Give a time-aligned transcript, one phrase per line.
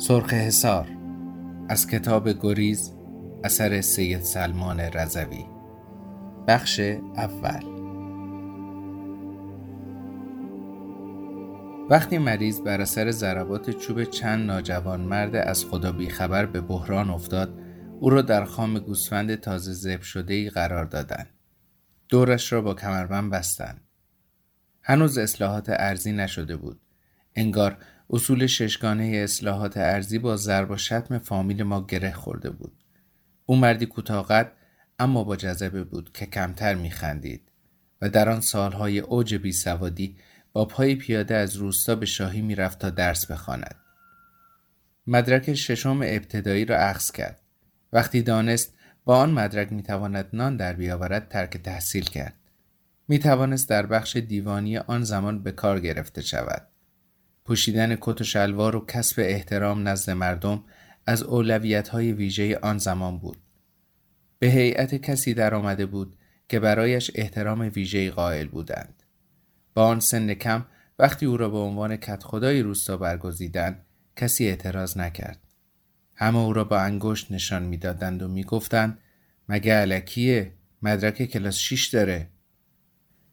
[0.00, 0.88] سرخ حسار
[1.68, 2.94] از کتاب گریز
[3.44, 5.44] اثر سید سلمان رضوی.
[6.48, 6.80] بخش
[7.16, 7.64] اول.
[11.90, 17.60] وقتی مریض بر اثر ضربات چوب چند ناجوان مرد از خدا بیخبر به بحران افتاد
[18.00, 21.30] او را در خام گوسفند تازه زب شده ای قرار دادند.
[22.08, 23.80] دورش را با کمربند بستند.
[24.82, 26.80] هنوز اصلاحات ارزی نشده بود.
[27.34, 27.78] انگار
[28.10, 32.72] اصول ششگانه اصلاحات ارزی با ضرب و شتم فامیل ما گره خورده بود.
[33.46, 34.52] او مردی کوتاقت
[34.98, 37.52] اما با جذبه بود که کمتر میخندید
[38.02, 40.16] و در آن سالهای اوج بی سوادی
[40.52, 43.74] با پای پیاده از روستا به شاهی می‌رفت تا درس بخواند.
[45.06, 47.40] مدرک ششم ابتدایی را اخذ کرد.
[47.92, 52.34] وقتی دانست با آن مدرک می‌تواند نان در بیاورد ترک تحصیل کرد.
[53.08, 56.67] می توانست در بخش دیوانی آن زمان به کار گرفته شود.
[57.48, 60.64] پوشیدن کت و شلوار و کسب احترام نزد مردم
[61.06, 63.36] از اولویت های ویژه آن زمان بود.
[64.38, 66.16] به هیئت کسی در آمده بود
[66.48, 69.02] که برایش احترام ویژه قائل بودند.
[69.74, 70.66] با آن سن کم
[70.98, 75.40] وقتی او را به عنوان کت خدای روستا برگزیدند کسی اعتراض نکرد.
[76.14, 78.98] همه او را با انگشت نشان می‌دادند و می‌گفتند
[79.48, 80.52] مگه علکیه
[80.82, 82.30] مدرک کلاس 6 داره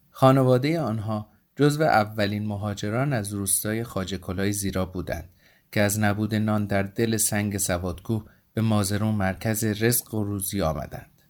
[0.09, 5.29] خانواده آنها جزو اولین مهاجران از روستای خاجه زیرا بودند
[5.71, 11.21] که از نبود نان در دل سنگ سوادکوه به مازرون مرکز رزق و روزی آمدند.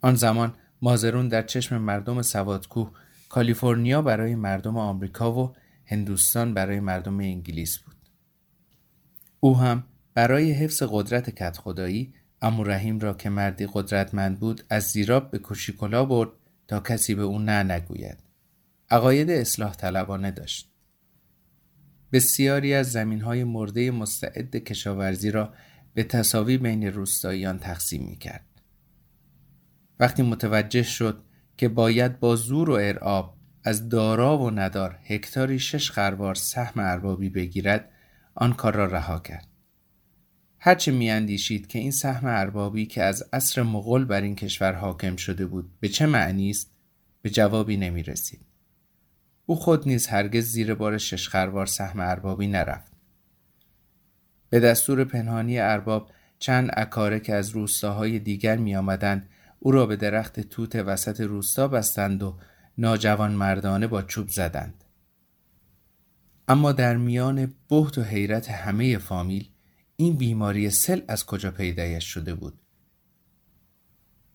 [0.00, 2.92] آن زمان مازرون در چشم مردم سوادکوه
[3.28, 5.52] کالیفرنیا برای مردم آمریکا و
[5.86, 7.96] هندوستان برای مردم انگلیس بود.
[9.40, 15.30] او هم برای حفظ قدرت کت خدایی امو را که مردی قدرتمند بود از زیراب
[15.30, 16.30] به کوشیکلا برد
[16.68, 18.27] تا کسی به او نه نگوید.
[18.90, 20.70] عقاید اصلاح طلبانه داشت.
[22.12, 25.54] بسیاری از زمین های مرده مستعد کشاورزی را
[25.94, 28.46] به تصاوی بین روستاییان تقسیم می کرد.
[30.00, 31.24] وقتی متوجه شد
[31.56, 37.28] که باید با زور و ارعاب از دارا و ندار هکتاری شش خروار سهم اربابی
[37.28, 37.90] بگیرد
[38.34, 39.46] آن کار را رها کرد.
[40.58, 45.46] هرچه میاندیشید که این سهم اربابی که از عصر مغول بر این کشور حاکم شده
[45.46, 46.70] بود به چه معنی است
[47.22, 48.47] به جوابی نمی رسید.
[49.50, 52.92] او خود نیز هرگز زیر بار ششخروار سهم اربابی نرفت.
[54.50, 59.28] به دستور پنهانی ارباب چند اکاره که از روستاهای دیگر می آمدند
[59.58, 62.38] او را به درخت توت وسط روستا بستند و
[62.78, 64.84] ناجوان مردانه با چوب زدند.
[66.48, 69.48] اما در میان بحت و حیرت همه فامیل
[69.96, 72.60] این بیماری سل از کجا پیدایش شده بود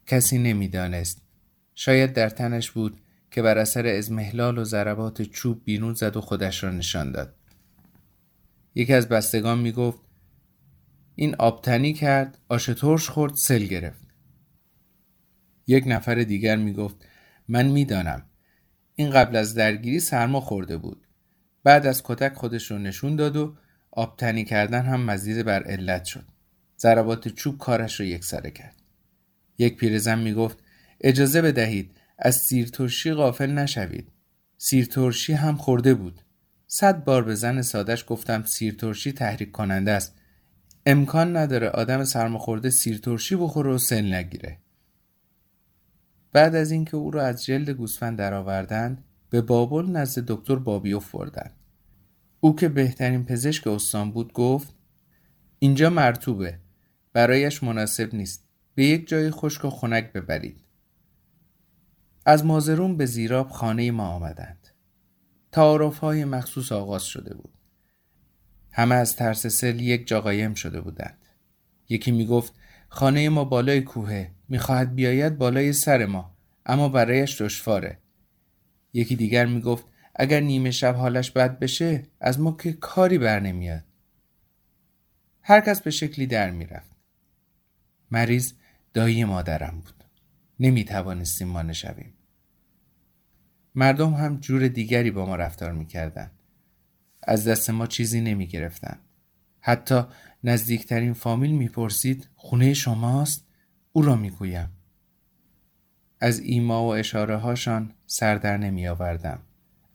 [0.08, 1.22] کسی نمی‌دانست
[1.76, 3.00] شاید در تنش بود
[3.34, 7.36] که بر اثر ازمهلال و ضربات چوب بیرون زد و خودش را نشان داد.
[8.76, 10.02] یکی از بستگان می گفت
[11.16, 14.08] این آبتنی کرد آش ترش خورد سل گرفت.
[15.68, 16.96] یک نفر دیگر می گفت
[17.48, 18.26] من می‌دانم
[18.96, 21.08] این قبل از درگیری سرما خورده بود.
[21.64, 23.56] بعد از کتک خودش رو نشون داد و
[23.92, 26.26] آبتنی کردن هم مزید بر علت شد.
[26.80, 28.76] ضربات چوب کارش رو سره کرد.
[29.58, 30.58] یک پیرزن می گفت
[31.02, 34.12] اجازه بدهید از سیرترشی غافل نشوید.
[34.58, 36.22] سیرترشی هم خورده بود.
[36.68, 40.16] صد بار به زن سادش گفتم سیرترشی تحریک کننده است.
[40.86, 44.58] امکان نداره آدم سرماخورده سیرترشی بخوره و سن نگیره.
[46.32, 51.54] بعد از اینکه او را از جلد گوسفند درآوردند به بابل نزد دکتر بابیوف بردند.
[52.40, 54.76] او که بهترین پزشک استان بود گفت
[55.60, 56.60] اینجا مرتوبه
[57.14, 58.44] برایش مناسب نیست.
[58.76, 60.64] به یک جای خشک و خنک ببرید.
[62.26, 64.68] از مازرون به زیراب خانه ما آمدند.
[65.52, 67.54] تعارف های مخصوص آغاز شده بود.
[68.72, 71.26] همه از ترس سل یک جا قایم شده بودند.
[71.90, 72.54] یکی می گفت
[72.90, 76.36] خانه ما بالای کوهه می‌خواهد بیاید بالای سر ما
[76.66, 77.98] اما برایش دشواره.
[78.94, 79.86] یکی دیگر می گفت
[80.16, 83.84] اگر نیمه شب حالش بد بشه از ما که کاری بر نمیاد.
[85.42, 86.92] هر کس به شکلی در می‌رفت.
[88.12, 88.54] مریض
[88.94, 90.03] دایی مادرم بود.
[90.60, 92.14] نمی توانستیم ما نشویم.
[93.76, 96.32] مردم هم جور دیگری با ما رفتار می‌کردند
[97.24, 99.00] از دست ما چیزی نمی گرفتن.
[99.60, 100.04] حتی
[100.44, 103.48] نزدیکترین فامیل می‌پرسید خونه شماست؟
[103.92, 104.70] او را می‌گویم.
[106.20, 109.40] از ایما و اشاره هاشان سر در نمی آوردم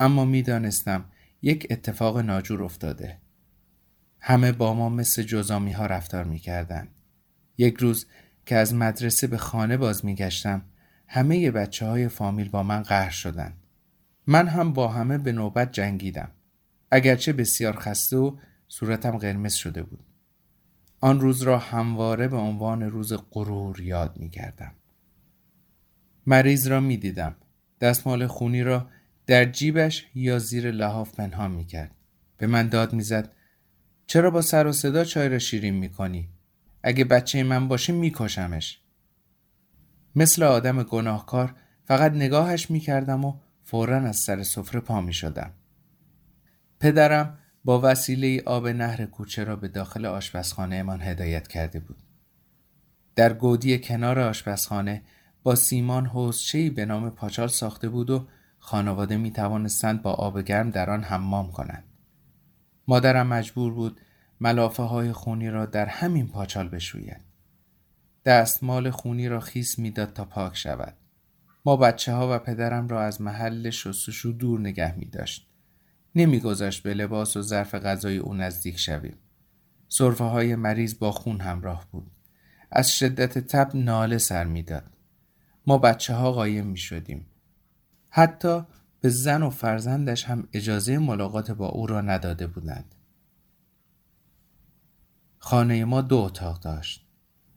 [0.01, 1.05] اما می‌دانستم
[1.43, 3.19] یک اتفاق ناجور افتاده.
[4.21, 6.89] همه با ما مثل جزامی ها رفتار می کردن.
[7.59, 8.07] یک روز
[8.49, 10.62] که از مدرسه به خانه باز می گشتم
[11.06, 13.56] همه بچه های فامیل با من قهر شدند.
[14.27, 16.31] من هم با همه به نوبت جنگیدم.
[16.91, 18.37] اگرچه بسیار خسته و
[18.69, 20.05] صورتم قرمز شده بود
[21.00, 24.73] آن روز را همواره به عنوان روز غرور یاد می کردم.
[26.27, 27.37] مریض را می دیدم.
[27.81, 28.91] دستمال خونی را
[29.27, 31.91] در جیبش یا زیر لحاف پنهان می کرد.
[32.39, 33.33] به من داد می زد.
[34.06, 36.29] چرا با سر و صدا چای را شیرین می کنی؟
[36.83, 38.81] اگه بچه من باشه می کشمش.
[40.17, 41.55] مثل آدم گناهکار
[41.85, 45.53] فقط نگاهش می کردم و فورا از سر سفره پا می شدم.
[46.81, 52.03] پدرم با وسیله آب نهر کوچه را به داخل آشپزخانه من هدایت کرده بود.
[53.17, 55.03] در گودی کنار آشپزخانه
[55.43, 58.29] با سیمان حوزچه‌ای به نام پاچال ساخته بود و
[58.59, 61.85] خانواده می توانستند با آب گرم در آن حمام کنند.
[62.89, 64.01] مادرم مجبور بود
[64.40, 67.20] ملافه های خونی را در همین پاچال بشوید.
[68.25, 70.94] دستمال خونی را خیس می‌داد تا پاک شود.
[71.64, 75.49] ما بچه ها و پدرم را از محل شستشو دور نگه می داشت.
[76.14, 79.17] نمیگذاشت به لباس و ظرف غذای او نزدیک شویم.
[79.88, 82.11] صرفه های مریض با خون همراه بود.
[82.70, 84.96] از شدت تب ناله سر می‌داد.
[85.67, 87.26] ما بچه ها قایم می شدیم.
[88.11, 88.62] حتی
[89.00, 92.94] به زن و فرزندش هم اجازه ملاقات با او را نداده بودند.
[95.49, 97.06] خانه ما دو اتاق داشت.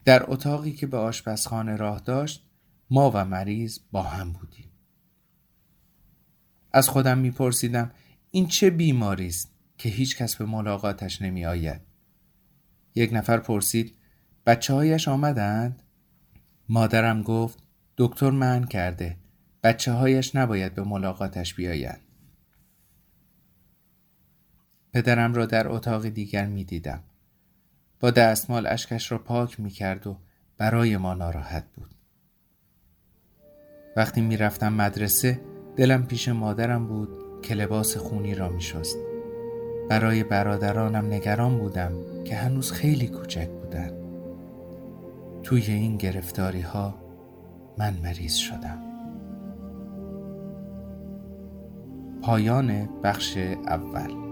[0.06, 2.46] در اتاقی که به آشپزخانه راه داشت
[2.90, 4.72] ما و مریض با هم بودیم.
[6.72, 7.92] از خودم میپرسیدم
[8.32, 11.82] این چه بیماری است که هیچ کس به ملاقاتش نمی آید.
[12.96, 13.96] یک نفر پرسید
[14.46, 15.84] بچه هایش آمدند؟
[16.70, 17.60] مادرم گفت
[17.98, 19.18] دکتر من کرده
[19.64, 22.02] بچه هایش نباید به ملاقاتش بیایند.
[24.94, 27.04] پدرم را در اتاق دیگر می دیدم.
[28.02, 30.18] با دستمال اشکش را پاک می کرد و
[30.58, 31.92] برای ما ناراحت بود.
[33.98, 35.42] وقتی می رفتم مدرسه
[35.76, 37.10] دلم پیش مادرم بود
[37.42, 38.98] که لباس خونی را می شست.
[39.90, 41.92] برای برادرانم نگران بودم
[42.24, 43.94] که هنوز خیلی کوچک بودند.
[45.44, 46.96] توی این گرفتاری ها
[47.78, 48.80] من مریض شدم.
[52.22, 53.38] پایان بخش
[53.68, 54.31] اول